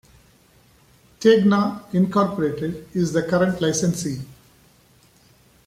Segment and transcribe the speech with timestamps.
[1.19, 4.23] Tegna, Incorporated is the current licensee.